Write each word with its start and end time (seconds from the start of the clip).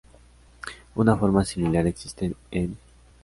Una 0.95 1.15
forma 1.15 1.45
similar 1.45 1.85
existe 1.85 2.33
en 2.49 2.75